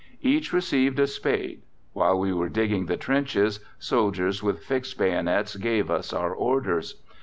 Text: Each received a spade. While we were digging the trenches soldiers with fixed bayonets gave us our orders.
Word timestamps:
Each 0.23 0.51
received 0.51 0.97
a 0.99 1.05
spade. 1.05 1.61
While 1.93 2.17
we 2.17 2.33
were 2.33 2.49
digging 2.49 2.87
the 2.87 2.97
trenches 2.97 3.59
soldiers 3.77 4.41
with 4.41 4.63
fixed 4.65 4.97
bayonets 4.97 5.55
gave 5.57 5.91
us 5.91 6.11
our 6.11 6.33
orders. 6.33 7.03